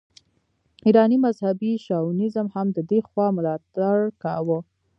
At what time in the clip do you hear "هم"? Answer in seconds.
2.55-2.67